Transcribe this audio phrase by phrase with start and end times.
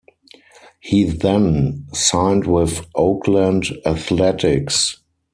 [0.79, 4.97] He then signed with Oakland Athletics.